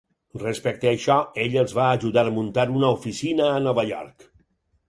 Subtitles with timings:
[0.43, 4.31] Respecte a això, ell els va ajudar a muntar una oficina a Nova York.